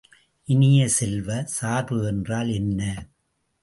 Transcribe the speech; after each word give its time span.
இனிய 0.47 0.87
செல்வ, 0.89 1.43
சார்பு 1.45 2.07
என்றால் 2.07 2.49
என்ன? 2.49 2.81